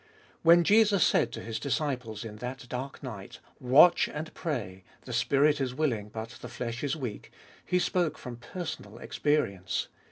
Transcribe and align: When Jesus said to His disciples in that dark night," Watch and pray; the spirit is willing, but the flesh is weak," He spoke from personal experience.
When 0.41 0.63
Jesus 0.63 1.05
said 1.05 1.31
to 1.33 1.43
His 1.43 1.59
disciples 1.59 2.25
in 2.25 2.37
that 2.37 2.67
dark 2.67 3.03
night," 3.03 3.37
Watch 3.59 4.07
and 4.09 4.33
pray; 4.33 4.83
the 5.03 5.13
spirit 5.13 5.61
is 5.61 5.75
willing, 5.75 6.09
but 6.09 6.29
the 6.41 6.49
flesh 6.49 6.83
is 6.83 6.95
weak," 6.95 7.31
He 7.63 7.77
spoke 7.77 8.17
from 8.17 8.37
personal 8.37 8.97
experience. 8.97 9.89